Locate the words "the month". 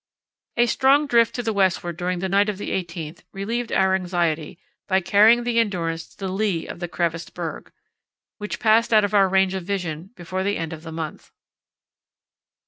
10.81-11.29